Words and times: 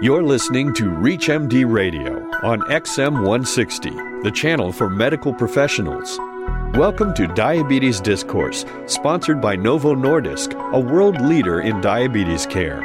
You're 0.00 0.22
listening 0.22 0.72
to 0.74 0.84
ReachMD 0.84 1.68
Radio 1.68 2.22
on 2.44 2.60
XM 2.60 3.14
160, 3.14 3.90
the 4.22 4.30
channel 4.32 4.70
for 4.70 4.88
medical 4.88 5.34
professionals. 5.34 6.20
Welcome 6.74 7.12
to 7.14 7.26
Diabetes 7.26 8.00
Discourse, 8.00 8.64
sponsored 8.86 9.40
by 9.40 9.56
Novo 9.56 9.96
Nordisk, 9.96 10.54
a 10.72 10.78
world 10.78 11.20
leader 11.20 11.62
in 11.62 11.80
diabetes 11.80 12.46
care. 12.46 12.80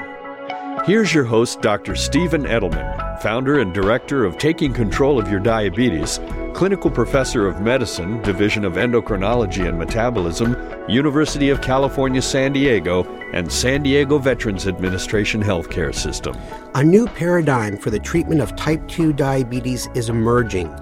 Here's 0.88 1.14
your 1.14 1.26
host, 1.26 1.62
Dr. 1.62 1.96
Stephen 1.96 2.46
Edelman, 2.46 3.22
founder 3.22 3.60
and 3.60 3.76
director 3.76 4.26
of 4.26 4.40
Taking 4.40 4.74
Control 4.74 5.20
of 5.20 5.30
Your 5.30 5.40
Diabetes, 5.40 6.20
clinical 6.54 6.92
professor 6.92 7.48
of 7.48 7.62
medicine, 7.62 8.22
Division 8.22 8.64
of 8.64 8.74
Endocrinology 8.74 9.68
and 9.68 9.78
Metabolism, 9.78 10.56
University 10.88 11.50
of 11.50 11.62
California, 11.62 12.22
San 12.22 12.54
Diego, 12.54 13.04
and 13.34 13.52
San 13.52 13.82
Diego 13.82 14.20
Veterans 14.20 14.68
Administration 14.68 15.42
Healthcare 15.42 15.94
System. 15.94 16.38
A 16.76 16.84
new 16.84 17.08
paradigm 17.08 17.78
for 17.78 17.90
the 17.90 18.00
treatment 18.00 18.40
of 18.40 18.56
type 18.56 18.88
2 18.88 19.14
diabetes 19.14 19.90
is 19.96 20.10
emerging. 20.10 20.74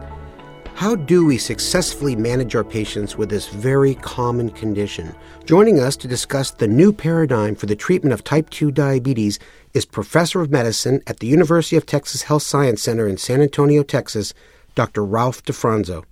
How 0.76 0.96
do 0.96 1.26
we 1.26 1.38
successfully 1.38 2.16
manage 2.16 2.56
our 2.56 2.64
patients 2.64 3.16
with 3.16 3.30
this 3.30 3.48
very 3.48 3.96
common 3.96 4.50
condition? 4.50 5.16
Joining 5.46 5.80
us 5.80 5.96
to 5.98 6.08
discuss 6.08 6.52
the 6.52 6.68
new 6.68 6.92
paradigm 6.92 7.56
for 7.56 7.68
the 7.68 7.76
treatment 7.76 8.14
of 8.14 8.24
type 8.24 8.50
2 8.50 8.72
diabetes 8.72 9.40
is 9.74 9.86
Professor 9.86 10.42
of 10.42 10.50
Medicine 10.50 11.02
at 11.08 11.20
the 11.20 11.28
University 11.28 11.76
of 11.78 11.86
Texas 11.86 12.24
Health 12.24 12.44
Science 12.44 12.82
Center 12.82 13.08
in 13.08 13.18
San 13.18 13.42
Antonio, 13.42 13.84
Texas, 13.84 14.34
Dr. 14.76 15.04
Ralph 15.04 15.44
DeFronzo. 15.44 16.04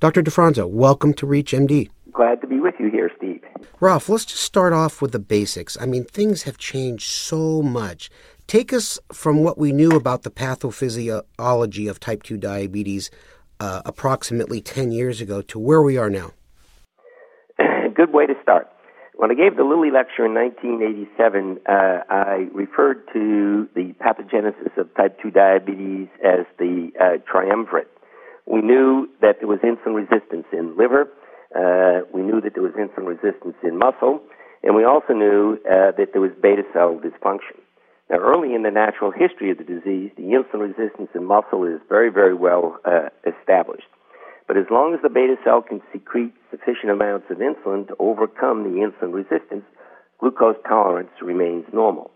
Dr. 0.00 0.22
DeFronzo, 0.22 0.68
welcome 0.68 1.14
to 1.14 1.26
ReachMD. 1.26 1.90
Glad 2.12 2.40
to 2.40 2.46
be 2.46 2.60
with 2.60 2.74
you 2.78 2.90
here, 2.90 3.10
Steve. 3.16 3.42
Ralph, 3.80 4.08
let's 4.08 4.24
just 4.24 4.42
start 4.42 4.72
off 4.72 5.00
with 5.00 5.12
the 5.12 5.18
basics. 5.18 5.76
I 5.80 5.86
mean, 5.86 6.04
things 6.04 6.42
have 6.42 6.58
changed 6.58 7.08
so 7.10 7.62
much. 7.62 8.10
Take 8.46 8.72
us 8.72 8.98
from 9.12 9.42
what 9.42 9.58
we 9.58 9.72
knew 9.72 9.90
about 9.90 10.22
the 10.22 10.30
pathophysiology 10.30 11.88
of 11.88 12.00
type 12.00 12.22
2 12.22 12.36
diabetes 12.36 13.10
uh, 13.60 13.82
approximately 13.84 14.60
10 14.60 14.92
years 14.92 15.20
ago 15.20 15.40
to 15.42 15.58
where 15.58 15.82
we 15.82 15.96
are 15.96 16.10
now? 16.10 16.32
Good 17.94 18.12
way 18.12 18.26
to 18.26 18.34
start. 18.42 18.68
When 19.16 19.30
I 19.30 19.34
gave 19.34 19.56
the 19.56 19.62
Lilly 19.62 19.92
lecture 19.92 20.26
in 20.26 20.34
1987, 20.34 21.60
uh, 21.66 22.02
I 22.10 22.48
referred 22.52 23.06
to 23.12 23.68
the 23.74 23.94
pathogenesis 24.02 24.76
of 24.76 24.92
type 24.96 25.20
2 25.22 25.30
diabetes 25.30 26.08
as 26.18 26.46
the 26.58 26.90
uh, 27.00 27.22
triumvirate. 27.30 27.88
We 28.46 28.60
knew 28.60 29.08
that 29.22 29.38
there 29.38 29.48
was 29.48 29.60
insulin 29.60 29.94
resistance 29.94 30.46
in 30.52 30.76
liver, 30.76 31.08
uh, 31.54 32.02
we 32.12 32.22
knew 32.22 32.40
that 32.40 32.54
there 32.54 32.62
was 32.64 32.72
insulin 32.72 33.06
resistance 33.06 33.54
in 33.62 33.78
muscle, 33.78 34.20
and 34.64 34.74
we 34.74 34.84
also 34.84 35.12
knew 35.14 35.58
uh, 35.64 35.92
that 35.96 36.10
there 36.12 36.20
was 36.20 36.32
beta 36.42 36.62
cell 36.72 36.98
dysfunction. 36.98 37.62
Now, 38.10 38.18
early 38.18 38.54
in 38.54 38.64
the 38.64 38.70
natural 38.72 39.12
history 39.12 39.52
of 39.52 39.58
the 39.58 39.64
disease, 39.64 40.10
the 40.16 40.34
insulin 40.34 40.74
resistance 40.74 41.10
in 41.14 41.24
muscle 41.24 41.64
is 41.64 41.80
very, 41.88 42.10
very 42.10 42.34
well 42.34 42.80
uh, 42.84 43.10
established. 43.24 43.86
But 44.46 44.58
as 44.58 44.66
long 44.70 44.94
as 44.94 45.00
the 45.02 45.08
beta 45.08 45.36
cell 45.42 45.62
can 45.62 45.80
secrete 45.92 46.34
sufficient 46.50 46.90
amounts 46.90 47.30
of 47.30 47.38
insulin 47.38 47.88
to 47.88 47.96
overcome 47.98 48.62
the 48.64 48.80
insulin 48.80 49.12
resistance, 49.12 49.64
glucose 50.20 50.56
tolerance 50.68 51.10
remains 51.22 51.64
normal. 51.72 52.10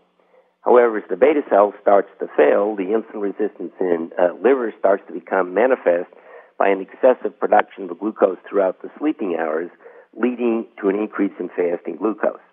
However, 0.61 0.97
as 0.97 1.03
the 1.09 1.15
beta 1.15 1.41
cell 1.49 1.73
starts 1.81 2.09
to 2.19 2.27
fail, 2.37 2.75
the 2.75 2.93
insulin 2.93 3.21
resistance 3.21 3.73
in 3.79 4.11
uh, 4.19 4.33
liver 4.35 4.73
starts 4.77 5.03
to 5.07 5.13
become 5.13 5.53
manifest 5.53 6.09
by 6.59 6.67
an 6.69 6.81
excessive 6.81 7.39
production 7.39 7.89
of 7.89 7.99
glucose 7.99 8.37
throughout 8.47 8.81
the 8.81 8.91
sleeping 8.99 9.37
hours, 9.39 9.71
leading 10.13 10.67
to 10.81 10.89
an 10.89 10.95
increase 10.95 11.31
in 11.39 11.49
fasting 11.49 11.95
glucose. 11.95 12.43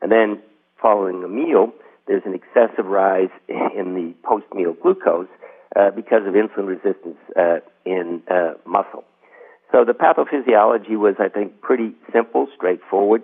And 0.00 0.10
then, 0.10 0.42
following 0.80 1.22
a 1.22 1.28
meal, 1.28 1.72
there's 2.08 2.22
an 2.24 2.34
excessive 2.34 2.86
rise 2.86 3.30
in 3.48 3.94
the 3.94 4.14
post-meal 4.26 4.74
glucose 4.82 5.28
uh, 5.76 5.90
because 5.90 6.26
of 6.26 6.34
insulin 6.34 6.66
resistance 6.66 7.18
uh, 7.36 7.60
in 7.84 8.22
uh, 8.28 8.54
muscle. 8.66 9.04
So 9.72 9.84
the 9.84 9.94
pathophysiology 9.94 10.98
was, 10.98 11.14
I 11.18 11.28
think, 11.28 11.60
pretty 11.62 11.94
simple, 12.12 12.46
straightforward. 12.54 13.22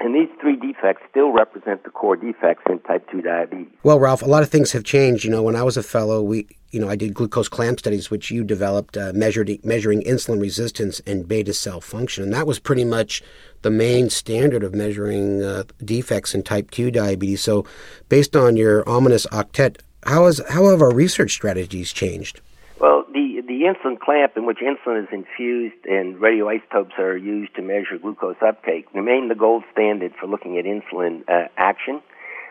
And 0.00 0.14
these 0.14 0.28
three 0.40 0.56
defects 0.56 1.02
still 1.10 1.32
represent 1.32 1.82
the 1.82 1.90
core 1.90 2.14
defects 2.16 2.62
in 2.70 2.78
type 2.80 3.10
2 3.10 3.20
diabetes. 3.20 3.66
Well, 3.82 3.98
Ralph, 3.98 4.22
a 4.22 4.26
lot 4.26 4.44
of 4.44 4.48
things 4.48 4.70
have 4.70 4.84
changed. 4.84 5.24
You 5.24 5.30
know, 5.30 5.42
when 5.42 5.56
I 5.56 5.64
was 5.64 5.76
a 5.76 5.82
fellow, 5.82 6.22
we, 6.22 6.46
you 6.70 6.78
know, 6.78 6.88
I 6.88 6.94
did 6.94 7.14
glucose 7.14 7.48
clamp 7.48 7.80
studies, 7.80 8.08
which 8.08 8.30
you 8.30 8.44
developed, 8.44 8.96
uh, 8.96 9.12
measured, 9.12 9.50
measuring 9.64 10.02
insulin 10.02 10.40
resistance 10.40 11.00
and 11.04 11.26
beta 11.26 11.52
cell 11.52 11.80
function. 11.80 12.22
And 12.22 12.32
that 12.32 12.46
was 12.46 12.60
pretty 12.60 12.84
much 12.84 13.24
the 13.62 13.70
main 13.70 14.08
standard 14.08 14.62
of 14.62 14.72
measuring 14.72 15.42
uh, 15.42 15.64
defects 15.84 16.32
in 16.32 16.44
type 16.44 16.70
2 16.70 16.92
diabetes. 16.92 17.42
So, 17.42 17.66
based 18.08 18.36
on 18.36 18.56
your 18.56 18.88
ominous 18.88 19.26
octet, 19.26 19.78
how, 20.04 20.26
has, 20.26 20.40
how 20.48 20.66
have 20.70 20.80
our 20.80 20.94
research 20.94 21.32
strategies 21.32 21.92
changed? 21.92 22.40
Well, 22.80 23.04
the, 23.12 23.27
the 23.48 23.62
insulin 23.62 23.98
clamp 23.98 24.36
in 24.36 24.44
which 24.44 24.58
insulin 24.58 25.04
is 25.04 25.08
infused 25.10 25.86
and 25.86 26.16
radioisotopes 26.16 26.98
are 26.98 27.16
used 27.16 27.54
to 27.56 27.62
measure 27.62 27.98
glucose 28.00 28.36
uptake 28.46 28.86
remain 28.94 29.28
the 29.28 29.34
gold 29.34 29.64
standard 29.72 30.12
for 30.20 30.26
looking 30.26 30.58
at 30.58 30.66
insulin 30.66 31.22
uh, 31.28 31.48
action. 31.56 32.02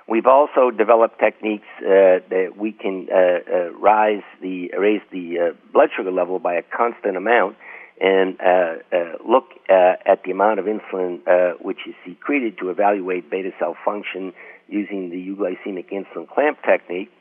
We've 0.09 0.25
also 0.25 0.71
developed 0.71 1.19
techniques 1.19 1.67
uh, 1.79 2.25
that 2.29 2.53
we 2.57 2.71
can 2.71 3.07
uh, 3.11 3.15
uh, 3.15 3.69
rise 3.73 4.23
the 4.41 4.71
raise 4.77 5.01
the 5.11 5.37
uh, 5.39 5.71
blood 5.71 5.89
sugar 5.95 6.11
level 6.11 6.39
by 6.39 6.55
a 6.55 6.63
constant 6.63 7.15
amount 7.15 7.57
and 8.01 8.39
uh, 8.41 8.75
look 9.27 9.45
at 9.69 10.23
the 10.25 10.31
amount 10.31 10.59
of 10.59 10.65
insulin 10.65 11.21
which 11.61 11.79
is 11.87 11.93
secreted 12.05 12.57
to 12.57 12.69
evaluate 12.69 13.29
beta 13.29 13.51
cell 13.59 13.75
function 13.85 14.33
using 14.67 15.09
the 15.11 15.17
euglycemic 15.17 15.91
insulin 15.91 16.27
clamp 16.27 16.57
technique. 16.63 17.11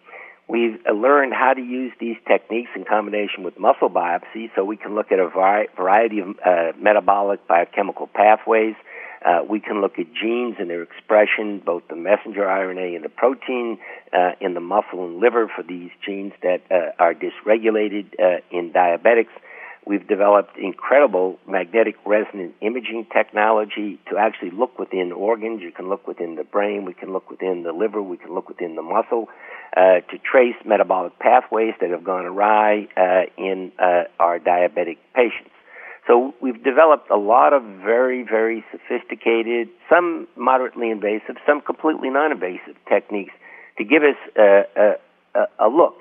We've 0.48 0.78
learned 0.86 1.32
how 1.34 1.54
to 1.54 1.60
use 1.60 1.92
these 1.98 2.16
techniques 2.28 2.70
in 2.76 2.84
combination 2.84 3.42
with 3.42 3.58
muscle 3.58 3.90
biopsy 3.90 4.50
so 4.54 4.64
we 4.64 4.76
can 4.76 4.94
look 4.94 5.10
at 5.10 5.18
a 5.18 5.28
variety 5.28 6.20
of 6.20 6.28
uh, 6.44 6.72
metabolic 6.78 7.46
biochemical 7.48 8.06
pathways. 8.06 8.76
Uh, 9.24 9.42
we 9.48 9.58
can 9.58 9.80
look 9.80 9.98
at 9.98 10.06
genes 10.14 10.54
and 10.60 10.70
their 10.70 10.84
expression, 10.84 11.60
both 11.64 11.82
the 11.88 11.96
messenger 11.96 12.42
RNA 12.42 12.94
and 12.94 13.04
the 13.04 13.08
protein 13.08 13.78
uh, 14.12 14.32
in 14.40 14.54
the 14.54 14.60
muscle 14.60 15.04
and 15.04 15.18
liver 15.18 15.48
for 15.48 15.64
these 15.64 15.90
genes 16.04 16.32
that 16.42 16.62
uh, 16.70 16.92
are 17.02 17.12
dysregulated 17.12 18.06
uh, 18.20 18.40
in 18.52 18.72
diabetics. 18.72 19.34
We've 19.86 20.06
developed 20.06 20.58
incredible 20.58 21.38
magnetic 21.46 21.94
resonance 22.04 22.54
imaging 22.60 23.06
technology 23.12 24.00
to 24.10 24.18
actually 24.18 24.50
look 24.50 24.80
within 24.80 25.12
organs. 25.12 25.62
You 25.62 25.70
can 25.70 25.88
look 25.88 26.08
within 26.08 26.34
the 26.34 26.42
brain. 26.42 26.84
We 26.84 26.92
can 26.92 27.12
look 27.12 27.30
within 27.30 27.62
the 27.62 27.72
liver. 27.72 28.02
We 28.02 28.16
can 28.16 28.34
look 28.34 28.48
within 28.48 28.74
the 28.74 28.82
muscle 28.82 29.28
uh, 29.76 30.00
to 30.10 30.18
trace 30.18 30.56
metabolic 30.64 31.16
pathways 31.20 31.74
that 31.80 31.90
have 31.90 32.02
gone 32.02 32.26
awry 32.26 32.88
uh, 32.96 33.30
in 33.38 33.70
uh, 33.78 34.04
our 34.18 34.40
diabetic 34.40 34.98
patients. 35.14 35.50
So 36.08 36.34
we've 36.42 36.62
developed 36.62 37.08
a 37.10 37.16
lot 37.16 37.52
of 37.52 37.62
very, 37.62 38.24
very 38.24 38.64
sophisticated, 38.72 39.68
some 39.88 40.26
moderately 40.36 40.90
invasive, 40.90 41.36
some 41.46 41.60
completely 41.60 42.10
non-invasive 42.10 42.76
techniques 42.88 43.34
to 43.78 43.84
give 43.84 44.02
us 44.02 44.16
a, 44.36 44.96
a, 45.36 45.66
a 45.66 45.68
look 45.68 45.94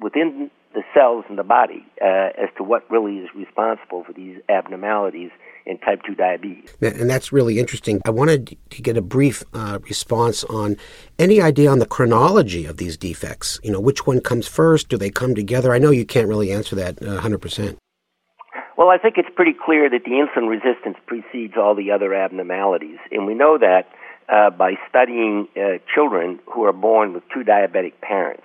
within 0.00 0.50
the 0.76 0.82
cells 0.92 1.24
in 1.30 1.36
the 1.36 1.42
body 1.42 1.82
uh, 2.02 2.28
as 2.36 2.50
to 2.58 2.62
what 2.62 2.88
really 2.90 3.16
is 3.16 3.30
responsible 3.34 4.04
for 4.04 4.12
these 4.12 4.36
abnormalities 4.50 5.30
in 5.64 5.78
type 5.78 6.02
2 6.06 6.14
diabetes. 6.14 6.68
And 6.82 7.08
that's 7.08 7.32
really 7.32 7.58
interesting. 7.58 8.02
I 8.04 8.10
wanted 8.10 8.58
to 8.70 8.82
get 8.82 8.98
a 8.98 9.00
brief 9.00 9.42
uh, 9.54 9.78
response 9.84 10.44
on 10.44 10.76
any 11.18 11.40
idea 11.40 11.70
on 11.70 11.78
the 11.78 11.86
chronology 11.86 12.66
of 12.66 12.76
these 12.76 12.98
defects. 12.98 13.58
You 13.64 13.72
know, 13.72 13.80
which 13.80 14.06
one 14.06 14.20
comes 14.20 14.46
first? 14.46 14.90
Do 14.90 14.98
they 14.98 15.08
come 15.08 15.34
together? 15.34 15.72
I 15.72 15.78
know 15.78 15.90
you 15.90 16.04
can't 16.04 16.28
really 16.28 16.52
answer 16.52 16.76
that 16.76 17.02
uh, 17.02 17.22
100%. 17.22 17.78
Well, 18.76 18.90
I 18.90 18.98
think 18.98 19.14
it's 19.16 19.30
pretty 19.34 19.54
clear 19.58 19.88
that 19.88 20.04
the 20.04 20.10
insulin 20.10 20.50
resistance 20.50 20.98
precedes 21.06 21.54
all 21.56 21.74
the 21.74 21.90
other 21.90 22.12
abnormalities. 22.12 22.98
And 23.10 23.26
we 23.26 23.32
know 23.32 23.56
that 23.56 23.88
uh, 24.28 24.50
by 24.50 24.74
studying 24.90 25.48
uh, 25.56 25.78
children 25.94 26.38
who 26.52 26.64
are 26.64 26.74
born 26.74 27.14
with 27.14 27.22
two 27.32 27.44
diabetic 27.44 27.94
parents. 28.02 28.42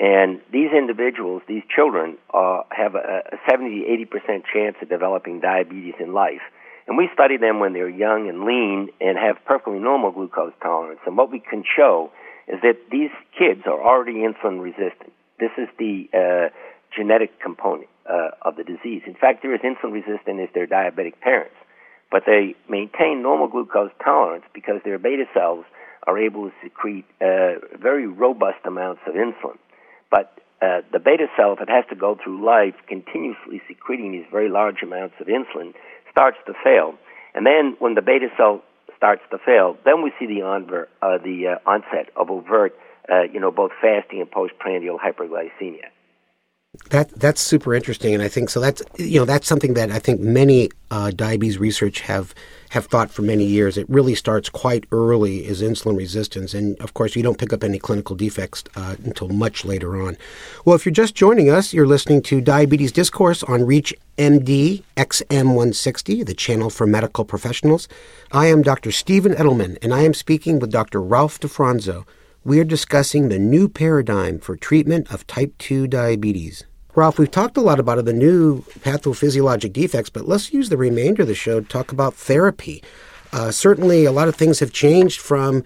And 0.00 0.40
these 0.50 0.72
individuals, 0.72 1.42
these 1.46 1.62
children, 1.68 2.16
uh, 2.32 2.62
have 2.70 2.94
a, 2.94 3.22
a 3.32 3.36
70 3.48 3.84
80% 4.10 4.42
chance 4.50 4.76
of 4.80 4.88
developing 4.88 5.40
diabetes 5.40 5.94
in 6.00 6.14
life. 6.14 6.40
And 6.88 6.96
we 6.96 7.10
study 7.12 7.36
them 7.36 7.60
when 7.60 7.74
they're 7.74 7.88
young 7.88 8.28
and 8.28 8.44
lean 8.44 8.88
and 8.98 9.18
have 9.18 9.36
perfectly 9.44 9.78
normal 9.78 10.10
glucose 10.10 10.54
tolerance. 10.62 11.00
And 11.06 11.18
what 11.18 11.30
we 11.30 11.38
can 11.38 11.62
show 11.76 12.10
is 12.48 12.58
that 12.62 12.78
these 12.90 13.10
kids 13.38 13.60
are 13.66 13.78
already 13.78 14.24
insulin 14.24 14.62
resistant. 14.62 15.12
This 15.38 15.50
is 15.58 15.68
the 15.78 16.08
uh, 16.14 16.48
genetic 16.96 17.38
component 17.38 17.88
uh, 18.08 18.30
of 18.40 18.56
the 18.56 18.64
disease. 18.64 19.02
In 19.06 19.14
fact, 19.14 19.42
they're 19.42 19.54
as 19.54 19.60
insulin 19.60 19.92
resistant 19.92 20.40
as 20.40 20.48
their 20.54 20.66
diabetic 20.66 21.20
parents. 21.20 21.54
But 22.10 22.24
they 22.26 22.56
maintain 22.68 23.22
normal 23.22 23.48
glucose 23.48 23.92
tolerance 24.02 24.44
because 24.54 24.80
their 24.82 24.98
beta 24.98 25.26
cells 25.34 25.66
are 26.06 26.18
able 26.18 26.48
to 26.48 26.52
secrete 26.62 27.04
uh, 27.20 27.60
very 27.78 28.06
robust 28.06 28.64
amounts 28.64 29.02
of 29.06 29.14
insulin. 29.14 29.58
But 30.10 30.38
uh, 30.60 30.82
the 30.92 30.98
beta 30.98 31.26
cell, 31.36 31.52
if 31.52 31.60
it 31.60 31.68
has 31.70 31.84
to 31.90 31.96
go 31.96 32.18
through 32.22 32.44
life 32.44 32.74
continuously 32.88 33.62
secreting 33.68 34.12
these 34.12 34.26
very 34.30 34.48
large 34.48 34.82
amounts 34.82 35.14
of 35.20 35.26
insulin, 35.26 35.74
starts 36.10 36.38
to 36.46 36.52
fail. 36.64 36.94
And 37.34 37.46
then 37.46 37.76
when 37.78 37.94
the 37.94 38.02
beta 38.02 38.28
cell 38.36 38.62
starts 38.96 39.22
to 39.30 39.38
fail, 39.38 39.76
then 39.84 40.02
we 40.02 40.12
see 40.18 40.26
the, 40.26 40.40
onver, 40.40 40.86
uh, 41.00 41.18
the 41.18 41.56
uh, 41.56 41.70
onset 41.70 42.10
of 42.16 42.30
overt 42.30 42.74
uh, 43.10 43.22
you 43.22 43.40
know, 43.40 43.50
both 43.50 43.72
fasting 43.80 44.20
and 44.20 44.30
postprandial 44.30 44.98
hyperglycemia. 44.98 45.88
That 46.90 47.10
that's 47.18 47.40
super 47.40 47.74
interesting, 47.74 48.14
and 48.14 48.22
I 48.22 48.28
think 48.28 48.48
so. 48.48 48.60
That's 48.60 48.80
you 48.96 49.18
know 49.18 49.24
that's 49.24 49.48
something 49.48 49.74
that 49.74 49.90
I 49.90 49.98
think 49.98 50.20
many 50.20 50.70
uh, 50.90 51.10
diabetes 51.10 51.58
research 51.58 52.00
have 52.02 52.32
have 52.70 52.86
thought 52.86 53.10
for 53.10 53.22
many 53.22 53.44
years. 53.44 53.76
It 53.76 53.90
really 53.90 54.14
starts 54.14 54.48
quite 54.48 54.84
early 54.92 55.46
is 55.46 55.62
insulin 55.62 55.96
resistance, 55.96 56.54
and 56.54 56.78
of 56.80 56.94
course 56.94 57.16
you 57.16 57.24
don't 57.24 57.38
pick 57.38 57.52
up 57.52 57.64
any 57.64 57.80
clinical 57.80 58.14
defects 58.14 58.62
uh, 58.76 58.94
until 59.04 59.28
much 59.28 59.64
later 59.64 60.00
on. 60.00 60.16
Well, 60.64 60.76
if 60.76 60.86
you're 60.86 60.92
just 60.92 61.16
joining 61.16 61.50
us, 61.50 61.74
you're 61.74 61.88
listening 61.88 62.22
to 62.22 62.40
Diabetes 62.40 62.92
Discourse 62.92 63.42
on 63.42 63.66
Reach 63.66 63.92
MD 64.16 64.84
XM160, 64.96 66.24
the 66.24 66.34
channel 66.34 66.70
for 66.70 66.86
medical 66.86 67.24
professionals. 67.24 67.88
I 68.30 68.46
am 68.46 68.62
Dr. 68.62 68.92
Stephen 68.92 69.32
Edelman, 69.32 69.76
and 69.82 69.92
I 69.92 70.02
am 70.02 70.14
speaking 70.14 70.60
with 70.60 70.70
Dr. 70.70 71.02
Ralph 71.02 71.40
DeFronzo 71.40 72.04
we 72.44 72.58
are 72.58 72.64
discussing 72.64 73.28
the 73.28 73.38
new 73.38 73.68
paradigm 73.68 74.38
for 74.38 74.56
treatment 74.56 75.12
of 75.12 75.26
type 75.26 75.56
2 75.58 75.86
diabetes. 75.86 76.64
Ralph, 76.94 77.18
we've 77.18 77.30
talked 77.30 77.56
a 77.56 77.60
lot 77.60 77.78
about 77.78 78.04
the 78.04 78.12
new 78.12 78.62
pathophysiologic 78.80 79.72
defects, 79.72 80.10
but 80.10 80.26
let's 80.26 80.52
use 80.52 80.70
the 80.70 80.76
remainder 80.76 81.22
of 81.22 81.28
the 81.28 81.34
show 81.34 81.60
to 81.60 81.66
talk 81.66 81.92
about 81.92 82.14
therapy. 82.14 82.82
Uh, 83.32 83.50
certainly, 83.50 84.04
a 84.04 84.12
lot 84.12 84.26
of 84.26 84.34
things 84.34 84.58
have 84.58 84.72
changed 84.72 85.20
from 85.20 85.62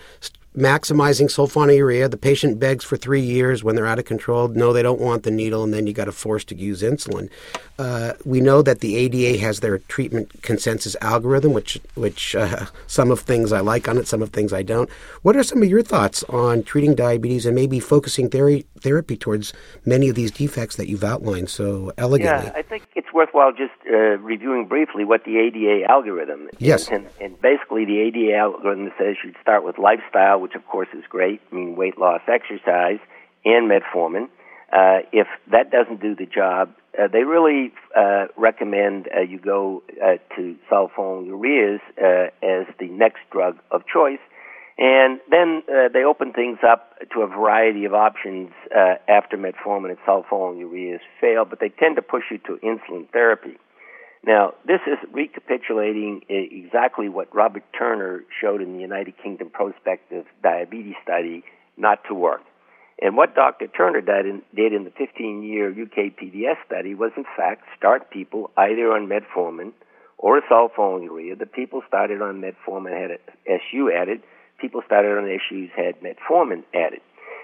maximizing 0.57 1.27
sulfonylurea. 1.27 2.11
The 2.11 2.17
patient 2.17 2.59
begs 2.59 2.85
for 2.85 2.97
three 2.97 3.21
years 3.21 3.65
when 3.65 3.75
they're 3.75 3.87
out 3.87 3.99
of 3.99 4.05
control. 4.05 4.49
No, 4.49 4.73
they 4.73 4.83
don't 4.83 5.01
want 5.01 5.25
the 5.25 5.31
needle, 5.31 5.65
and 5.65 5.75
then 5.75 5.87
you 5.87 5.93
got 5.93 6.05
to 6.05 6.13
force 6.13 6.45
to 6.45 6.57
use 6.57 6.83
insulin. 6.83 7.29
Uh, 7.79 8.13
we 8.25 8.41
know 8.41 8.63
that 8.63 8.81
the 8.81 8.97
ADA 8.97 9.39
has 9.39 9.61
their 9.61 9.79
treatment 9.79 10.43
consensus 10.43 10.97
algorithm, 11.01 11.53
which 11.53 11.81
which 11.95 12.37
uh, 12.37 12.67
some 12.87 13.11
of 13.11 13.21
things 13.21 13.53
I 13.53 13.61
like 13.61 13.89
on 13.89 13.99
it, 13.99 14.07
some 14.07 14.23
of 14.23 14.31
things 14.31 14.53
I 14.53 14.63
don't. 14.63 14.89
What 15.23 15.37
are 15.37 15.43
some 15.43 15.63
of 15.63 15.69
your 15.69 15.83
thoughts 15.83 16.23
on 16.25 16.63
treating 16.63 16.95
diabetes 16.95 17.47
and 17.47 17.55
maybe 17.55 17.81
focusing 17.81 18.31
therapy 18.31 18.67
therapy 18.79 19.17
towards 19.17 19.53
many 19.85 20.09
of 20.09 20.15
these 20.15 20.31
defects 20.31 20.77
that 20.77 20.89
you've 20.89 21.05
outlined 21.05 21.51
so 21.51 21.93
elegantly? 21.99 22.47
Yeah, 22.47 22.53
I 22.55 22.63
think 22.63 22.84
worthwhile 23.15 23.53
just 23.53 23.73
uh, 23.89 24.19
reviewing 24.19 24.67
briefly 24.67 25.05
what 25.05 25.25
the 25.25 25.39
ADA 25.39 25.91
algorithm. 25.91 26.49
is. 26.49 26.59
Yes, 26.59 26.89
and, 26.89 27.07
and 27.21 27.41
basically 27.41 27.85
the 27.85 28.01
ADA 28.01 28.37
algorithm 28.37 28.93
says 28.99 29.17
you'd 29.25 29.37
start 29.41 29.65
with 29.65 29.79
lifestyle, 29.79 30.41
which 30.41 30.55
of 30.55 30.67
course 30.67 30.89
is 30.93 31.05
great, 31.09 31.41
I 31.51 31.55
mean 31.55 31.77
weight 31.77 31.97
loss, 31.97 32.21
exercise, 32.29 32.99
and 33.45 33.71
metformin. 33.71 34.29
Uh, 34.73 35.07
if 35.13 35.29
that 35.53 35.71
doesn't 35.71 36.01
do 36.01 36.17
the 36.17 36.27
job, 36.27 36.75
uh, 36.99 37.07
they 37.07 37.23
really 37.23 37.73
uh, 37.97 38.27
recommend 38.37 39.09
uh, 39.17 39.21
you 39.21 39.39
go 39.39 39.83
uh, 40.03 40.17
to 40.35 40.57
sulfonylureas 40.71 41.79
uh, 41.97 42.31
as 42.43 42.67
the 42.81 42.89
next 42.91 43.21
drug 43.31 43.57
of 43.71 43.83
choice. 43.87 44.19
And 44.77 45.21
then 45.31 45.63
uh, 45.69 45.89
they 45.93 46.03
open 46.03 46.33
things 46.33 46.59
up 46.67 46.99
to 47.13 47.21
a 47.21 47.29
variety 47.29 47.85
of 47.85 47.95
options 47.95 48.51
uh, 48.75 48.95
after 49.09 49.37
metformin 49.37 49.91
and 49.91 49.99
sulfonylureas 50.07 51.01
fail, 51.21 51.45
but 51.45 51.61
they 51.61 51.69
tend 51.69 51.97
to 51.97 52.03
push 52.03 52.25
you 52.31 52.39
to 52.39 52.59
insulin 52.65 53.09
therapy. 53.11 53.57
Now, 54.27 54.55
this 54.67 54.81
is 54.87 54.99
recapitulating 55.13 56.23
exactly 56.29 57.09
what 57.09 57.33
Robert 57.35 57.63
Turner 57.79 58.25
showed 58.41 58.63
in 58.63 58.73
the 58.75 58.81
United 58.81 59.15
Kingdom 59.23 59.51
prospective 59.51 60.25
diabetes 60.43 60.95
study 61.03 61.45
not 61.77 62.01
to 62.09 62.15
work. 62.15 62.41
And 63.01 63.17
what 63.17 63.35
Dr. 63.35 63.67
Turner 63.67 64.01
did 64.01 64.27
in, 64.27 64.43
did 64.55 64.73
in 64.73 64.85
the 64.85 64.93
15 64.97 65.43
year 65.43 65.69
UK 65.71 66.17
PDS 66.17 66.57
study 66.65 66.95
was, 66.95 67.11
in 67.17 67.25
fact, 67.37 67.65
start 67.77 68.11
people 68.11 68.51
either 68.57 68.93
on 68.93 69.09
metformin 69.09 69.73
or 70.17 70.39
a 70.39 70.43
sulfonylurea. 70.43 71.39
The 71.39 71.47
people 71.47 71.83
started 71.87 72.23
on 72.23 72.41
metformin 72.41 72.99
had 72.99 73.19
SU 73.47 73.93
added. 73.93 74.23
People 74.65 74.81
started 74.87 75.19
on 75.19 75.29
SUs 75.29 75.69
had 75.77 76.01
metformin 76.01 76.65
added. 76.73 77.03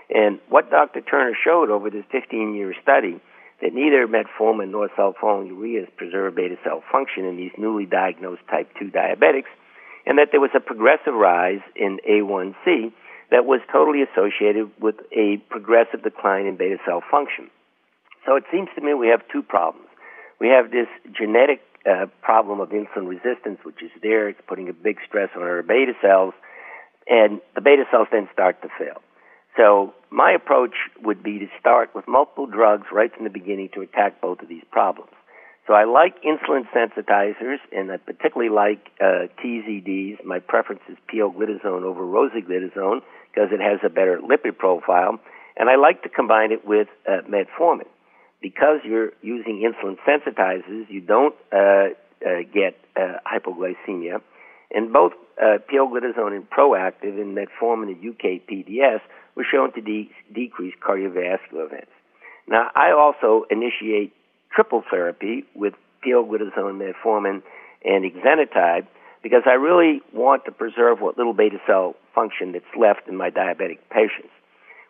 And 0.08 0.40
what 0.48 0.70
Dr. 0.70 1.02
Turner 1.02 1.36
showed 1.44 1.68
over 1.68 1.90
this 1.90 2.06
15 2.10 2.54
year 2.54 2.74
study 2.82 3.20
that 3.60 3.74
neither 3.74 4.08
metformin 4.08 4.70
nor 4.70 4.88
sulfonylureas 4.96 5.94
preserve 5.98 6.34
beta 6.34 6.56
cell 6.64 6.82
function 6.90 7.26
in 7.26 7.36
these 7.36 7.50
newly 7.58 7.84
diagnosed 7.84 8.40
type 8.48 8.70
2 8.78 8.86
diabetics, 8.86 9.52
and 10.06 10.16
that 10.16 10.28
there 10.30 10.40
was 10.40 10.48
a 10.56 10.60
progressive 10.60 11.12
rise 11.12 11.60
in 11.76 11.98
A1C 12.08 12.90
that 13.30 13.44
was 13.44 13.60
totally 13.70 14.00
associated 14.00 14.70
with 14.80 14.94
a 15.12 15.36
progressive 15.50 16.02
decline 16.02 16.46
in 16.46 16.56
beta 16.56 16.78
cell 16.86 17.02
function. 17.10 17.50
So 18.24 18.36
it 18.36 18.44
seems 18.50 18.70
to 18.76 18.80
me 18.80 18.94
we 18.94 19.08
have 19.08 19.20
two 19.30 19.42
problems. 19.42 19.88
We 20.40 20.48
have 20.48 20.70
this 20.70 20.88
genetic 21.12 21.60
uh, 21.84 22.06
problem 22.22 22.60
of 22.60 22.70
insulin 22.70 23.06
resistance, 23.06 23.58
which 23.62 23.82
is 23.82 23.90
there. 24.02 24.30
It's 24.30 24.40
putting 24.48 24.70
a 24.70 24.72
big 24.72 24.96
stress 25.06 25.28
on 25.36 25.42
our 25.42 25.62
beta 25.62 25.92
cells, 26.00 26.32
and 27.08 27.40
the 27.54 27.60
beta 27.60 27.84
cells 27.90 28.08
then 28.12 28.28
start 28.32 28.60
to 28.62 28.68
fail. 28.78 29.02
So 29.56 29.94
my 30.10 30.32
approach 30.32 30.74
would 31.02 31.22
be 31.22 31.38
to 31.38 31.46
start 31.58 31.94
with 31.94 32.06
multiple 32.06 32.46
drugs 32.46 32.86
right 32.92 33.14
from 33.14 33.24
the 33.24 33.30
beginning 33.30 33.68
to 33.74 33.80
attack 33.80 34.20
both 34.20 34.40
of 34.40 34.48
these 34.48 34.62
problems. 34.70 35.10
So 35.66 35.74
I 35.74 35.84
like 35.84 36.22
insulin 36.22 36.64
sensitizers, 36.74 37.58
and 37.70 37.92
I 37.92 37.98
particularly 37.98 38.50
like 38.50 38.90
uh, 39.00 39.28
TZDs. 39.38 40.24
My 40.24 40.38
preference 40.40 40.80
is 40.88 40.96
pioglitazone 41.12 41.82
over 41.82 42.02
rosiglitazone 42.02 43.02
because 43.30 43.50
it 43.52 43.60
has 43.60 43.78
a 43.84 43.88
better 43.88 44.18
lipid 44.18 44.58
profile, 44.58 45.20
and 45.56 45.68
I 45.68 45.76
like 45.76 46.02
to 46.02 46.08
combine 46.08 46.50
it 46.50 46.66
with 46.66 46.88
uh, 47.06 47.18
metformin. 47.28 47.86
Because 48.42 48.80
you're 48.84 49.12
using 49.22 49.62
insulin 49.62 49.96
sensitizers, 50.08 50.88
you 50.88 51.02
don't 51.02 51.34
uh, 51.52 51.90
uh, 52.26 52.42
get 52.52 52.76
uh, 52.96 53.18
hypoglycemia, 53.24 54.22
and 54.72 54.92
both 54.92 55.12
uh, 55.40 55.58
pioglitazone 55.72 56.34
and 56.34 56.48
PROactive 56.48 57.20
and 57.20 57.36
metformin 57.36 57.94
and 57.94 58.10
UK 58.10 58.46
PDS 58.48 59.00
were 59.34 59.46
shown 59.50 59.72
to 59.72 59.80
de- 59.80 60.10
decrease 60.32 60.74
cardiovascular 60.86 61.66
events. 61.66 61.90
Now, 62.48 62.70
I 62.74 62.92
also 62.92 63.46
initiate 63.50 64.12
triple 64.54 64.82
therapy 64.90 65.44
with 65.54 65.74
pioglitazone, 66.04 66.80
metformin, 66.80 67.42
and 67.84 68.04
exenatide 68.04 68.86
because 69.22 69.42
I 69.46 69.52
really 69.52 70.00
want 70.12 70.44
to 70.46 70.52
preserve 70.52 71.00
what 71.00 71.16
little 71.16 71.34
beta 71.34 71.58
cell 71.66 71.94
function 72.14 72.52
that's 72.52 72.64
left 72.78 73.08
in 73.08 73.16
my 73.16 73.30
diabetic 73.30 73.78
patients. 73.90 74.32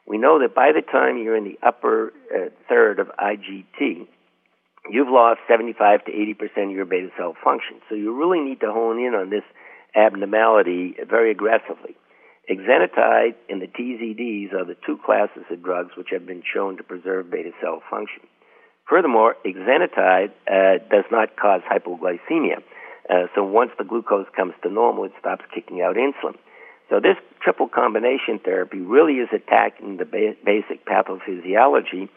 We 0.06 0.18
know 0.18 0.40
that 0.40 0.54
by 0.54 0.72
the 0.72 0.82
time 0.82 1.18
you're 1.18 1.36
in 1.36 1.44
the 1.44 1.58
upper 1.62 2.12
uh, 2.34 2.48
third 2.68 2.98
of 2.98 3.08
IGT, 3.18 4.06
you've 4.90 5.08
lost 5.08 5.40
75 5.48 6.04
to 6.06 6.12
80 6.12 6.34
percent 6.34 6.70
of 6.70 6.76
your 6.76 6.84
beta 6.84 7.08
cell 7.16 7.36
function. 7.44 7.80
So 7.88 7.94
you 7.94 8.16
really 8.16 8.40
need 8.40 8.60
to 8.60 8.72
hone 8.72 8.98
in 8.98 9.14
on 9.14 9.30
this 9.30 9.44
abnormality 9.94 10.96
very 11.08 11.30
aggressively. 11.30 11.96
Exenatide 12.50 13.34
and 13.48 13.62
the 13.62 13.66
TZDs 13.66 14.52
are 14.52 14.64
the 14.64 14.76
two 14.84 14.98
classes 15.04 15.44
of 15.50 15.62
drugs 15.62 15.90
which 15.96 16.08
have 16.10 16.26
been 16.26 16.42
shown 16.42 16.76
to 16.76 16.82
preserve 16.82 17.30
beta 17.30 17.50
cell 17.60 17.82
function. 17.90 18.22
Furthermore, 18.88 19.36
exenatide 19.46 20.32
uh, 20.50 20.82
does 20.90 21.04
not 21.12 21.36
cause 21.36 21.60
hypoglycemia. 21.70 22.58
Uh, 23.08 23.26
so 23.34 23.44
once 23.44 23.70
the 23.78 23.84
glucose 23.84 24.26
comes 24.34 24.54
to 24.62 24.70
normal, 24.70 25.04
it 25.04 25.12
stops 25.20 25.44
kicking 25.54 25.80
out 25.80 25.96
insulin. 25.96 26.34
So 26.88 26.98
this 26.98 27.16
triple 27.40 27.68
combination 27.68 28.40
therapy 28.44 28.78
really 28.78 29.14
is 29.14 29.28
attacking 29.32 29.98
the 29.98 30.04
ba- 30.04 30.34
basic 30.44 30.84
pathophysiology, 30.84 32.08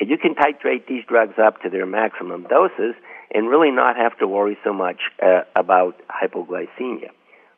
and 0.00 0.08
you 0.08 0.16
can 0.16 0.34
titrate 0.34 0.86
these 0.88 1.04
drugs 1.06 1.34
up 1.38 1.60
to 1.62 1.70
their 1.70 1.84
maximum 1.84 2.44
doses 2.44 2.94
and 3.34 3.48
really 3.48 3.70
not 3.70 3.96
have 3.96 4.18
to 4.18 4.26
worry 4.26 4.56
so 4.64 4.72
much 4.72 5.00
uh, 5.22 5.42
about 5.54 6.00
hypoglycemia. 6.08 7.10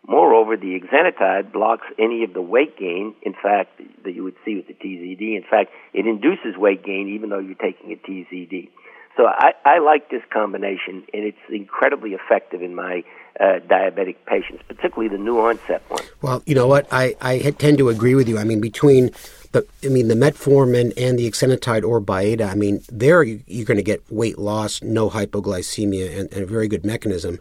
Moreover, 0.06 0.56
the 0.56 0.78
exenatide 0.78 1.52
blocks 1.52 1.86
any 1.98 2.24
of 2.24 2.34
the 2.34 2.42
weight 2.42 2.78
gain, 2.78 3.14
in 3.22 3.32
fact, 3.32 3.80
that 4.04 4.14
you 4.14 4.22
would 4.22 4.36
see 4.44 4.56
with 4.56 4.66
the 4.66 4.74
TZD. 4.74 5.36
In 5.36 5.44
fact, 5.48 5.70
it 5.94 6.06
induces 6.06 6.56
weight 6.58 6.84
gain 6.84 7.08
even 7.08 7.30
though 7.30 7.38
you're 7.38 7.54
taking 7.54 7.90
a 7.92 7.96
TZD. 7.96 8.68
So 9.16 9.26
I, 9.26 9.52
I 9.64 9.78
like 9.78 10.10
this 10.10 10.22
combination, 10.30 11.04
and 11.14 11.24
it's 11.24 11.38
incredibly 11.48 12.10
effective 12.10 12.62
in 12.62 12.74
my 12.74 13.04
uh, 13.38 13.60
diabetic 13.66 14.16
patients, 14.26 14.64
particularly 14.66 15.08
the 15.08 15.22
new 15.22 15.38
onset 15.38 15.82
one. 15.88 16.02
Well, 16.20 16.42
you 16.46 16.54
know 16.54 16.66
what? 16.66 16.86
I, 16.90 17.14
I 17.20 17.38
tend 17.52 17.78
to 17.78 17.88
agree 17.88 18.16
with 18.16 18.28
you. 18.28 18.38
I 18.38 18.44
mean, 18.44 18.60
between 18.60 19.10
the, 19.52 19.64
I 19.84 19.88
mean, 19.88 20.08
the 20.08 20.14
metformin 20.14 20.92
and 20.96 21.18
the 21.18 21.30
exenatide 21.30 21.84
or 21.84 22.00
Byetta, 22.00 22.50
I 22.50 22.56
mean, 22.56 22.82
there 22.88 23.22
you, 23.22 23.42
are 23.62 23.64
going 23.64 23.76
to 23.76 23.84
get 23.84 24.02
weight 24.10 24.36
loss, 24.36 24.82
no 24.82 25.08
hypoglycemia, 25.08 26.18
and, 26.18 26.32
and 26.32 26.42
a 26.42 26.46
very 26.46 26.66
good 26.66 26.84
mechanism. 26.84 27.38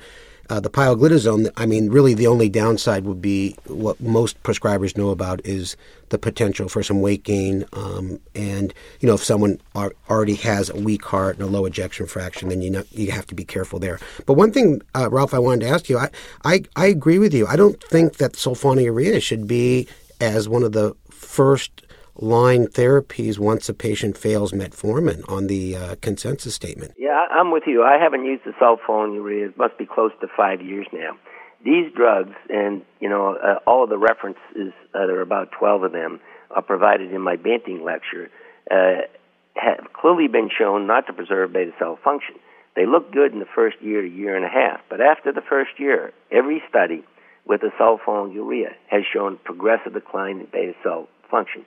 Uh, 0.50 0.60
the 0.60 0.70
pioglitazone, 0.70 1.50
I 1.56 1.66
mean, 1.66 1.90
really 1.90 2.14
the 2.14 2.28
only 2.28 2.50
downside 2.50 3.06
would 3.06 3.22
be 3.22 3.56
what 3.66 4.00
most 4.02 4.42
prescribers 4.44 4.98
know 4.98 5.10
about 5.10 5.40
is 5.46 5.78
the 6.10 6.18
potential 6.18 6.68
for 6.68 6.84
some 6.84 7.02
weight 7.02 7.24
gain. 7.24 7.66
Um, 7.74 8.20
and, 8.36 8.74
you 9.00 9.08
know, 9.08 9.16
if 9.16 9.24
someone 9.24 9.62
already 10.10 10.36
has 10.36 10.70
a 10.70 10.76
weak 10.76 11.06
heart 11.06 11.38
and 11.38 11.44
a 11.44 11.48
low 11.52 11.66
ejection 11.66 12.08
fraction, 12.08 12.50
then 12.50 12.62
you 12.62 12.70
know, 12.70 12.84
you 12.92 13.12
have 13.12 13.26
to 13.28 13.36
be 13.36 13.46
careful 13.46 13.80
there. 13.80 14.00
But 14.26 14.34
one 14.34 14.52
thing, 14.52 14.82
uh, 14.94 15.10
Ralph, 15.10 15.34
I 15.34 15.40
wanted 15.40 15.62
to 15.66 15.72
ask 15.72 15.90
you, 15.90 15.98
I, 15.98 16.10
I, 16.44 16.64
I 16.76 16.88
agree 16.88 17.20
with 17.20 17.34
you. 17.34 17.48
I 17.48 17.56
don't 17.56 17.82
think 17.84 18.18
that 18.18 18.34
sulfonylurea 18.34 19.22
should 19.22 19.48
be 19.48 19.88
as 20.20 20.50
one 20.50 20.64
of 20.64 20.74
the 20.74 20.94
first 21.10 21.84
line 22.15 22.67
therapies 22.67 23.39
once 23.39 23.70
a 23.70 23.74
patient 23.74 24.17
fails 24.17 24.51
metformin 24.51 25.27
on 25.29 25.48
the 25.48 25.75
uh, 25.75 25.96
consensus 26.01 26.53
statement. 26.53 26.93
Yeah, 26.98 27.25
I'm 27.32 27.51
with 27.51 27.63
you. 27.65 27.84
I 27.84 27.98
haven't 27.98 28.25
used 28.25 28.43
the 28.46 28.51
sulfonylurea. 28.51 29.50
It 29.50 29.58
must 29.58 29.77
be 29.77 29.86
close 29.86 30.12
to 30.22 30.27
five 30.36 30.62
years 30.62 30.88
now. 30.93 31.17
These 31.63 31.93
drugs, 31.96 32.36
and 32.50 32.82
you 33.00 33.10
know, 33.10 33.36
uh, 33.36 33.60
all 33.65 33.84
of 33.84 33.89
the 33.89 33.98
references, 33.98 34.74
uh, 34.93 35.08
there 35.08 35.17
are 35.17 35.22
about 35.22 35.51
12 35.58 35.84
of 35.84 35.91
them, 35.91 36.20
are 36.51 36.62
provided 36.62 37.12
in 37.12 37.22
my 37.22 37.36
Banting 37.36 37.84
lecture, 37.84 38.29
uh, 38.70 39.08
have 39.55 39.88
clearly 39.93 40.27
been 40.27 40.50
shown 40.55 40.88
not 40.88 41.08
to 41.08 41.13
preserve 41.13 41.53
beta 41.53 41.72
cell 41.79 41.98
function. 42.03 42.36
They 42.75 42.86
look 42.86 43.12
good 43.12 43.34
in 43.34 43.39
the 43.39 43.48
first 43.55 43.77
year 43.82 44.05
year 44.05 44.36
and 44.36 44.46
a 44.46 44.50
half, 44.50 44.82
but 44.89 45.00
after 45.00 45.32
the 45.32 45.41
first 45.41 45.79
year, 45.79 46.12
every 46.32 46.62
study 46.70 47.03
with 47.46 47.62
a 47.63 47.70
sulfonylurea 47.79 48.74
has 48.88 49.03
shown 49.12 49.38
progressive 49.43 49.93
decline 49.93 50.39
in 50.39 50.48
beta 50.51 50.74
cell 50.84 51.08
function. 51.29 51.65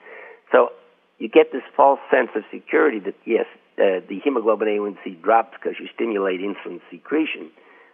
So 0.51 0.69
you 1.17 1.29
get 1.29 1.51
this 1.51 1.63
false 1.75 1.99
sense 2.11 2.29
of 2.35 2.43
security 2.51 2.99
that 2.99 3.15
yes, 3.25 3.45
uh, 3.77 4.01
the 4.07 4.19
hemoglobin 4.23 4.67
A1C 4.67 5.21
drops 5.21 5.53
because 5.59 5.79
you 5.79 5.87
stimulate 5.93 6.41
insulin 6.41 6.81
secretion. 6.89 7.49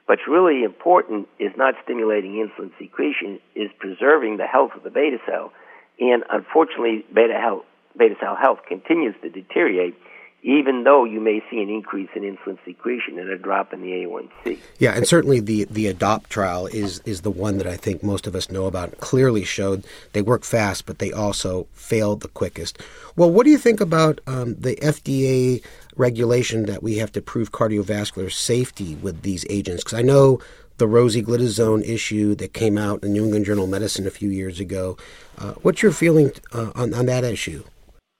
What's 0.05 0.27
really 0.27 0.63
important 0.63 1.29
is 1.39 1.51
not 1.55 1.75
stimulating 1.83 2.33
insulin 2.33 2.71
secretion, 2.77 3.39
is 3.55 3.69
preserving 3.79 4.37
the 4.37 4.47
health 4.47 4.71
of 4.75 4.83
the 4.83 4.89
beta 4.89 5.17
cell. 5.25 5.53
And 5.99 6.23
unfortunately, 6.29 7.05
beta, 7.13 7.39
health, 7.39 7.63
beta 7.97 8.15
cell 8.19 8.35
health 8.35 8.59
continues 8.67 9.15
to 9.21 9.29
deteriorate 9.29 9.95
even 10.43 10.83
though 10.83 11.05
you 11.05 11.21
may 11.21 11.41
see 11.49 11.61
an 11.61 11.69
increase 11.69 12.09
in 12.15 12.23
insulin 12.23 12.57
secretion 12.65 13.17
and 13.17 13.29
a 13.29 13.37
drop 13.37 13.71
in 13.73 13.81
the 13.81 13.87
A1C. 13.87 14.59
Yeah, 14.77 14.91
and 14.91 15.07
certainly 15.07 15.39
the, 15.39 15.63
the 15.65 15.91
ADOPT 15.91 16.27
trial 16.27 16.67
is, 16.67 16.99
is 17.05 17.21
the 17.21 17.31
one 17.31 17.57
that 17.57 17.67
I 17.67 17.77
think 17.77 18.03
most 18.03 18.27
of 18.27 18.35
us 18.35 18.51
know 18.51 18.65
about. 18.65 18.97
clearly 18.99 19.45
showed 19.45 19.85
they 20.11 20.21
work 20.21 20.43
fast, 20.43 20.85
but 20.85 20.99
they 20.99 21.13
also 21.13 21.67
failed 21.71 22.21
the 22.21 22.27
quickest. 22.27 22.81
Well, 23.15 23.31
what 23.31 23.45
do 23.45 23.51
you 23.51 23.57
think 23.57 23.79
about 23.79 24.19
um, 24.27 24.55
the 24.55 24.75
FDA 24.75 25.63
regulation 25.95 26.65
that 26.65 26.83
we 26.83 26.97
have 26.97 27.13
to 27.13 27.21
prove 27.21 27.53
cardiovascular 27.53 28.31
safety 28.31 28.95
with 28.95 29.21
these 29.21 29.45
agents? 29.49 29.83
Because 29.83 29.97
I 29.97 30.01
know 30.01 30.39
the 30.77 30.87
rosiglitazone 30.87 31.87
issue 31.87 32.35
that 32.35 32.53
came 32.53 32.77
out 32.77 33.01
in 33.03 33.13
the 33.13 33.13
New 33.13 33.23
England 33.23 33.45
Journal 33.45 33.63
of 33.63 33.69
Medicine 33.69 34.05
a 34.07 34.11
few 34.11 34.29
years 34.29 34.59
ago. 34.59 34.97
Uh, 35.37 35.53
what's 35.61 35.81
your 35.81 35.93
feeling 35.93 36.31
uh, 36.51 36.71
on, 36.75 36.93
on 36.93 37.05
that 37.05 37.23
issue? 37.23 37.63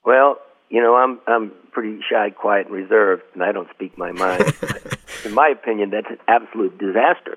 Well, 0.06 0.38
you 0.70 0.80
know, 0.80 0.96
I'm 0.96 1.20
I'm 1.26 1.52
pretty 1.74 2.00
shy, 2.08 2.30
quiet, 2.30 2.66
and 2.66 2.74
reserved, 2.74 3.22
and 3.34 3.42
I 3.42 3.52
don't 3.52 3.68
speak 3.74 3.98
my 3.98 4.12
mind. 4.12 4.44
in 5.24 5.34
my 5.34 5.48
opinion, 5.48 5.90
that's 5.90 6.08
an 6.08 6.18
absolute 6.28 6.78
disaster. 6.78 7.36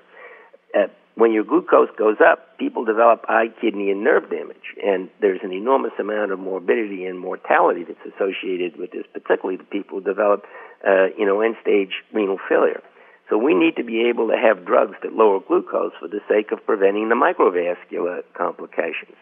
Uh, 0.74 0.86
when 1.16 1.32
your 1.32 1.42
glucose 1.42 1.90
goes 1.98 2.16
up, 2.24 2.56
people 2.58 2.84
develop 2.84 3.24
eye, 3.28 3.46
kidney, 3.60 3.90
and 3.90 4.04
nerve 4.04 4.30
damage, 4.30 4.78
and 4.82 5.10
there's 5.20 5.40
an 5.42 5.52
enormous 5.52 5.92
amount 5.98 6.30
of 6.30 6.38
morbidity 6.38 7.04
and 7.04 7.18
mortality 7.18 7.84
that's 7.84 8.14
associated 8.14 8.78
with 8.78 8.92
this, 8.92 9.04
particularly 9.12 9.56
the 9.56 9.64
people 9.64 9.98
who 9.98 10.04
develop, 10.04 10.44
uh, 10.86 11.06
you 11.18 11.26
know, 11.26 11.40
end-stage 11.40 11.90
renal 12.14 12.38
failure. 12.48 12.80
So 13.28 13.36
we 13.36 13.52
need 13.52 13.76
to 13.76 13.84
be 13.84 14.08
able 14.08 14.28
to 14.28 14.36
have 14.36 14.64
drugs 14.64 14.96
that 15.02 15.12
lower 15.12 15.40
glucose 15.40 15.92
for 15.98 16.08
the 16.08 16.20
sake 16.28 16.52
of 16.52 16.64
preventing 16.64 17.08
the 17.08 17.14
microvascular 17.14 18.22
complications. 18.34 19.16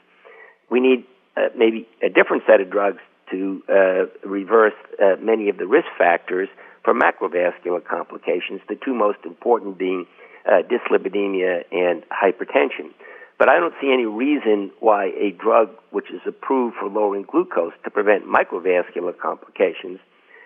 We 0.70 0.80
need 0.80 1.04
uh, 1.36 1.48
maybe 1.56 1.88
a 2.02 2.08
different 2.08 2.44
set 2.46 2.60
of 2.60 2.70
drugs 2.70 3.00
to 3.30 3.62
uh, 3.68 4.28
reverse 4.28 4.74
uh, 5.02 5.16
many 5.20 5.48
of 5.48 5.58
the 5.58 5.66
risk 5.66 5.88
factors 5.98 6.48
for 6.84 6.94
macrovascular 6.94 7.84
complications, 7.84 8.60
the 8.68 8.76
two 8.84 8.94
most 8.94 9.18
important 9.24 9.78
being 9.78 10.06
uh, 10.46 10.62
dyslipidemia 10.62 11.64
and 11.72 12.04
hypertension. 12.10 12.90
But 13.38 13.50
I 13.50 13.58
don't 13.58 13.74
see 13.80 13.92
any 13.92 14.06
reason 14.06 14.70
why 14.80 15.06
a 15.06 15.30
drug 15.30 15.70
which 15.90 16.10
is 16.10 16.20
approved 16.26 16.76
for 16.80 16.88
lowering 16.88 17.26
glucose 17.30 17.74
to 17.84 17.90
prevent 17.90 18.24
microvascular 18.24 19.16
complications 19.18 19.98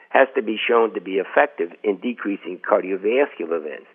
has 0.08 0.26
to 0.34 0.42
be 0.42 0.58
shown 0.58 0.94
to 0.94 1.00
be 1.00 1.20
effective 1.22 1.70
in 1.84 1.98
decreasing 1.98 2.58
cardiovascular 2.58 3.60
events 3.60 3.86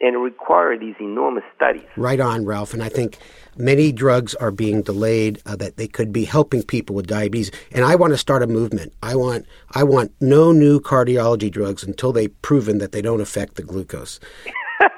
and 0.00 0.22
require 0.22 0.78
these 0.78 0.94
enormous 1.00 1.44
studies. 1.54 1.86
Right 1.96 2.20
on, 2.20 2.44
Ralph. 2.44 2.74
And 2.74 2.82
I 2.82 2.88
think 2.88 3.18
many 3.56 3.92
drugs 3.92 4.34
are 4.34 4.50
being 4.50 4.82
delayed 4.82 5.40
uh, 5.46 5.56
that 5.56 5.76
they 5.76 5.88
could 5.88 6.12
be 6.12 6.24
helping 6.24 6.62
people 6.62 6.94
with 6.94 7.06
diabetes. 7.06 7.50
And 7.72 7.84
I 7.84 7.94
want 7.94 8.12
to 8.12 8.18
start 8.18 8.42
a 8.42 8.46
movement. 8.46 8.92
I 9.02 9.16
want 9.16 9.46
I 9.72 9.84
want 9.84 10.12
no 10.20 10.52
new 10.52 10.80
cardiology 10.80 11.50
drugs 11.50 11.82
until 11.82 12.12
they've 12.12 12.42
proven 12.42 12.78
that 12.78 12.92
they 12.92 13.02
don't 13.02 13.20
affect 13.20 13.56
the 13.56 13.62
glucose. 13.62 14.20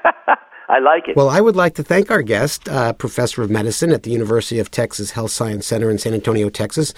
I 0.69 0.77
like 0.79 1.07
it. 1.07 1.15
Well, 1.15 1.29
I 1.29 1.41
would 1.41 1.55
like 1.55 1.73
to 1.75 1.83
thank 1.83 2.11
our 2.11 2.21
guest, 2.21 2.69
uh, 2.69 2.93
professor 2.93 3.41
of 3.41 3.49
medicine 3.49 3.91
at 3.91 4.03
the 4.03 4.11
University 4.11 4.59
of 4.59 4.69
Texas 4.69 5.11
Health 5.11 5.31
Science 5.31 5.65
Center 5.65 5.89
in 5.89 5.97
San 5.97 6.13
Antonio, 6.13 6.49
Texas, 6.49 6.93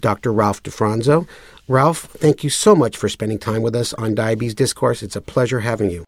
Dr. 0.00 0.32
Ralph 0.32 0.62
DeFronzo. 0.62 1.28
Ralph, 1.68 2.04
thank 2.04 2.42
you 2.42 2.48
so 2.48 2.74
much 2.74 2.96
for 2.96 3.10
spending 3.10 3.38
time 3.38 3.60
with 3.60 3.76
us 3.76 3.92
on 3.94 4.14
Diabetes 4.14 4.54
Discourse. 4.54 5.02
It's 5.02 5.16
a 5.16 5.20
pleasure 5.20 5.60
having 5.60 5.90
you. 5.90 6.04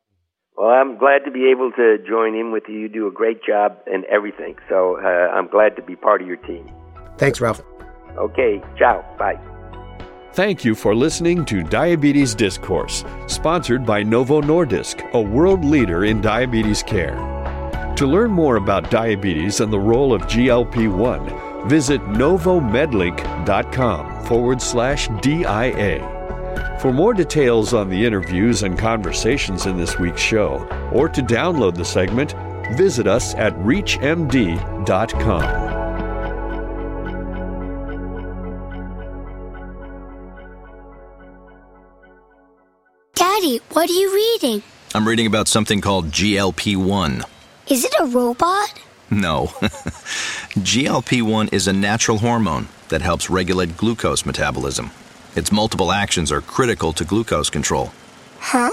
Well, 0.56 0.68
I'm 0.68 0.96
glad 0.98 1.24
to 1.24 1.30
be 1.30 1.50
able 1.50 1.72
to 1.72 1.96
join 2.06 2.36
in 2.36 2.52
with 2.52 2.64
you. 2.68 2.78
You 2.78 2.88
do 2.88 3.08
a 3.08 3.10
great 3.10 3.42
job 3.42 3.78
and 3.86 4.04
everything. 4.04 4.56
So 4.68 5.00
uh, 5.00 5.32
I'm 5.34 5.48
glad 5.48 5.74
to 5.76 5.82
be 5.82 5.96
part 5.96 6.20
of 6.22 6.28
your 6.28 6.36
team. 6.36 6.70
Thanks, 7.18 7.40
Ralph. 7.40 7.60
Okay. 8.16 8.62
Ciao. 8.78 9.04
Bye. 9.18 9.40
Thank 10.32 10.64
you 10.64 10.74
for 10.74 10.94
listening 10.94 11.44
to 11.46 11.62
Diabetes 11.62 12.34
Discourse, 12.34 13.04
sponsored 13.28 13.86
by 13.86 14.02
Novo 14.02 14.40
Nordisk, 14.40 15.08
a 15.12 15.20
world 15.20 15.64
leader 15.64 16.04
in 16.04 16.20
diabetes 16.20 16.82
care. 16.82 17.14
To 17.96 18.06
learn 18.06 18.32
more 18.32 18.56
about 18.56 18.90
diabetes 18.90 19.60
and 19.60 19.72
the 19.72 19.78
role 19.78 20.12
of 20.12 20.22
GLP 20.22 20.92
1, 20.92 21.68
visit 21.68 22.00
novomedlink.com 22.00 24.24
forward 24.24 24.60
slash 24.60 25.08
DIA. 25.20 26.13
For 26.84 26.92
more 26.92 27.14
details 27.14 27.72
on 27.72 27.88
the 27.88 28.04
interviews 28.04 28.62
and 28.62 28.78
conversations 28.78 29.64
in 29.64 29.78
this 29.78 29.98
week's 29.98 30.20
show, 30.20 30.68
or 30.92 31.08
to 31.08 31.22
download 31.22 31.76
the 31.76 31.84
segment, 31.86 32.34
visit 32.76 33.06
us 33.06 33.34
at 33.36 33.54
ReachMD.com. 33.54 34.34
Daddy, 43.14 43.60
what 43.72 43.88
are 43.88 43.92
you 43.94 44.14
reading? 44.14 44.62
I'm 44.94 45.08
reading 45.08 45.26
about 45.26 45.48
something 45.48 45.80
called 45.80 46.10
GLP 46.10 46.76
1. 46.76 47.22
Is 47.70 47.86
it 47.86 47.94
a 47.98 48.04
robot? 48.04 48.78
No. 49.08 49.46
GLP 50.60 51.22
1 51.22 51.48
is 51.48 51.66
a 51.66 51.72
natural 51.72 52.18
hormone 52.18 52.68
that 52.90 53.00
helps 53.00 53.30
regulate 53.30 53.78
glucose 53.78 54.26
metabolism. 54.26 54.90
Its 55.34 55.50
multiple 55.50 55.92
actions 55.92 56.30
are 56.30 56.40
critical 56.40 56.92
to 56.92 57.04
glucose 57.04 57.50
control. 57.50 57.92
Huh? 58.38 58.70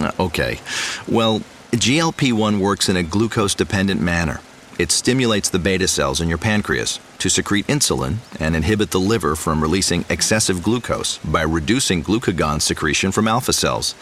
Uh, 0.00 0.12
okay. 0.20 0.60
Well, 1.08 1.40
GLP 1.72 2.32
1 2.32 2.60
works 2.60 2.88
in 2.88 2.96
a 2.96 3.02
glucose 3.02 3.54
dependent 3.54 4.00
manner. 4.00 4.40
It 4.78 4.90
stimulates 4.90 5.48
the 5.48 5.58
beta 5.58 5.88
cells 5.88 6.20
in 6.20 6.28
your 6.28 6.38
pancreas 6.38 7.00
to 7.18 7.30
secrete 7.30 7.66
insulin 7.66 8.16
and 8.38 8.54
inhibit 8.54 8.90
the 8.90 9.00
liver 9.00 9.34
from 9.34 9.62
releasing 9.62 10.04
excessive 10.10 10.62
glucose 10.62 11.16
by 11.18 11.42
reducing 11.42 12.02
glucagon 12.02 12.60
secretion 12.60 13.10
from 13.10 13.26
alpha 13.26 13.54
cells. 13.54 13.94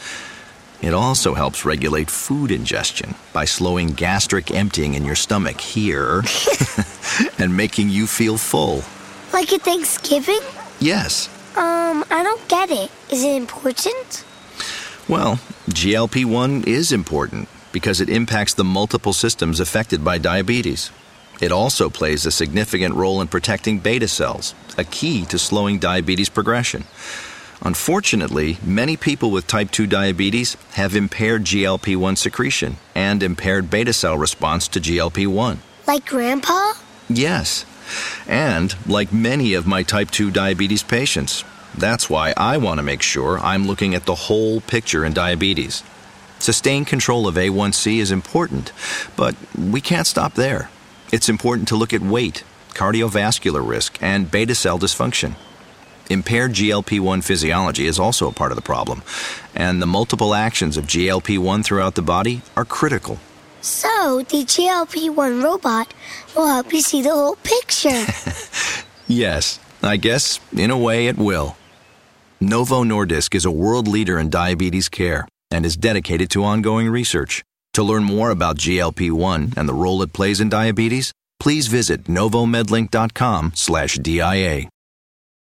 It 0.82 0.92
also 0.92 1.34
helps 1.34 1.64
regulate 1.64 2.10
food 2.10 2.50
ingestion 2.50 3.14
by 3.32 3.44
slowing 3.44 3.88
gastric 3.88 4.50
emptying 4.50 4.94
in 4.94 5.04
your 5.04 5.14
stomach 5.14 5.60
here 5.60 6.24
and 7.38 7.56
making 7.56 7.88
you 7.88 8.06
feel 8.06 8.36
full. 8.36 8.82
Like 9.32 9.52
at 9.52 9.62
Thanksgiving? 9.62 10.40
Yes. 10.80 11.28
Um, 11.56 12.04
I 12.10 12.22
don't 12.22 12.48
get 12.48 12.70
it. 12.70 12.90
Is 13.10 13.22
it 13.22 13.36
important? 13.36 14.24
Well, 15.08 15.36
GLP 15.70 16.24
1 16.24 16.64
is 16.66 16.92
important 16.92 17.48
because 17.72 18.00
it 18.00 18.08
impacts 18.08 18.54
the 18.54 18.64
multiple 18.64 19.12
systems 19.12 19.60
affected 19.60 20.04
by 20.04 20.18
diabetes. 20.18 20.90
It 21.40 21.52
also 21.52 21.90
plays 21.90 22.26
a 22.26 22.30
significant 22.30 22.94
role 22.94 23.20
in 23.20 23.28
protecting 23.28 23.78
beta 23.78 24.08
cells, 24.08 24.54
a 24.78 24.84
key 24.84 25.24
to 25.26 25.38
slowing 25.38 25.78
diabetes 25.78 26.28
progression. 26.28 26.84
Unfortunately, 27.62 28.58
many 28.62 28.96
people 28.96 29.30
with 29.30 29.46
type 29.46 29.70
2 29.70 29.86
diabetes 29.86 30.56
have 30.72 30.94
impaired 30.94 31.44
GLP 31.44 31.96
1 31.96 32.16
secretion 32.16 32.76
and 32.94 33.22
impaired 33.22 33.70
beta 33.70 33.92
cell 33.92 34.16
response 34.18 34.68
to 34.68 34.80
GLP 34.80 35.26
1. 35.26 35.60
Like 35.86 36.06
Grandpa? 36.06 36.72
Yes. 37.08 37.64
And 38.26 38.74
like 38.88 39.12
many 39.12 39.54
of 39.54 39.66
my 39.66 39.82
type 39.82 40.10
2 40.10 40.30
diabetes 40.30 40.82
patients. 40.82 41.44
That's 41.76 42.08
why 42.08 42.34
I 42.36 42.56
want 42.56 42.78
to 42.78 42.84
make 42.84 43.02
sure 43.02 43.38
I'm 43.40 43.66
looking 43.66 43.94
at 43.94 44.06
the 44.06 44.14
whole 44.14 44.60
picture 44.60 45.04
in 45.04 45.12
diabetes. 45.12 45.82
Sustained 46.38 46.86
control 46.86 47.26
of 47.26 47.36
A1C 47.36 47.98
is 47.98 48.10
important, 48.10 48.72
but 49.16 49.34
we 49.58 49.80
can't 49.80 50.06
stop 50.06 50.34
there. 50.34 50.70
It's 51.12 51.28
important 51.28 51.68
to 51.68 51.76
look 51.76 51.92
at 51.92 52.00
weight, 52.00 52.44
cardiovascular 52.74 53.66
risk, 53.66 53.98
and 54.00 54.30
beta 54.30 54.54
cell 54.54 54.78
dysfunction. 54.78 55.36
Impaired 56.10 56.52
GLP 56.52 57.00
1 57.00 57.22
physiology 57.22 57.86
is 57.86 57.98
also 57.98 58.28
a 58.28 58.32
part 58.32 58.52
of 58.52 58.56
the 58.56 58.62
problem, 58.62 59.02
and 59.54 59.80
the 59.80 59.86
multiple 59.86 60.34
actions 60.34 60.76
of 60.76 60.86
GLP 60.86 61.38
1 61.38 61.62
throughout 61.62 61.94
the 61.94 62.02
body 62.02 62.42
are 62.56 62.64
critical. 62.64 63.18
So, 63.64 64.22
the 64.28 64.44
GLP 64.44 65.08
1 65.14 65.42
robot 65.42 65.94
will 66.36 66.46
help 66.46 66.70
you 66.70 66.82
see 66.82 67.00
the 67.00 67.12
whole 67.12 67.36
picture. 67.36 68.04
yes, 69.08 69.58
I 69.82 69.96
guess 69.96 70.38
in 70.54 70.70
a 70.70 70.76
way 70.76 71.06
it 71.06 71.16
will. 71.16 71.56
Novo 72.42 72.84
Nordisk 72.84 73.34
is 73.34 73.46
a 73.46 73.50
world 73.50 73.88
leader 73.88 74.18
in 74.18 74.28
diabetes 74.28 74.90
care 74.90 75.26
and 75.50 75.64
is 75.64 75.78
dedicated 75.78 76.28
to 76.32 76.44
ongoing 76.44 76.90
research. 76.90 77.42
To 77.72 77.82
learn 77.82 78.04
more 78.04 78.28
about 78.28 78.58
GLP 78.58 79.10
1 79.10 79.54
and 79.56 79.66
the 79.66 79.72
role 79.72 80.02
it 80.02 80.12
plays 80.12 80.40
in 80.40 80.50
diabetes, 80.50 81.14
please 81.40 81.68
visit 81.68 82.04
novomedlink.com/dia. 82.04 84.68